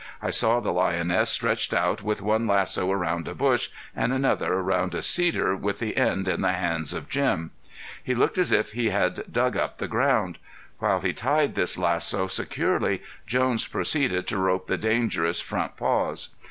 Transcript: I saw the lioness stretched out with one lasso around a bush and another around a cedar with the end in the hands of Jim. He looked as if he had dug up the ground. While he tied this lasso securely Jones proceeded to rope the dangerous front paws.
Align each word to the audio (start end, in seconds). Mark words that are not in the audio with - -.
I 0.19 0.31
saw 0.31 0.59
the 0.59 0.71
lioness 0.73 1.29
stretched 1.29 1.75
out 1.75 2.01
with 2.01 2.23
one 2.23 2.47
lasso 2.47 2.89
around 2.91 3.27
a 3.27 3.35
bush 3.35 3.69
and 3.95 4.11
another 4.11 4.51
around 4.51 4.95
a 4.95 5.03
cedar 5.03 5.55
with 5.55 5.77
the 5.77 5.95
end 5.95 6.27
in 6.27 6.41
the 6.41 6.53
hands 6.53 6.91
of 6.91 7.07
Jim. 7.07 7.51
He 8.03 8.15
looked 8.15 8.39
as 8.39 8.51
if 8.51 8.71
he 8.71 8.89
had 8.89 9.31
dug 9.31 9.55
up 9.55 9.77
the 9.77 9.87
ground. 9.87 10.39
While 10.79 11.01
he 11.01 11.13
tied 11.13 11.53
this 11.53 11.77
lasso 11.77 12.25
securely 12.25 13.03
Jones 13.27 13.67
proceeded 13.67 14.25
to 14.25 14.39
rope 14.39 14.65
the 14.65 14.75
dangerous 14.79 15.39
front 15.39 15.77
paws. 15.77 16.29